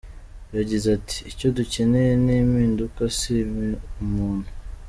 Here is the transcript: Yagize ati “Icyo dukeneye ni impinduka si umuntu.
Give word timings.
Yagize 0.57 0.87
ati 0.97 1.17
“Icyo 1.31 1.47
dukeneye 1.57 2.13
ni 2.23 2.33
impinduka 2.43 3.01
si 3.17 3.35
umuntu. 4.03 4.47